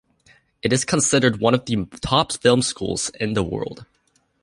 It 0.63 0.73
is 0.73 0.83
considered 0.83 1.39
one 1.39 1.53
of 1.53 1.65
the 1.65 1.85
top 2.01 2.31
film 2.33 2.63
schools 2.63 3.11
in 3.19 3.33
the 3.35 3.43
world. 3.43 3.85